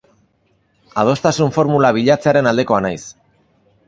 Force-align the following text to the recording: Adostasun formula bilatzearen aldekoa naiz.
Adostasun 1.01 1.53
formula 1.57 1.91
bilatzearen 1.97 2.49
aldekoa 2.53 2.81
naiz. 2.87 3.01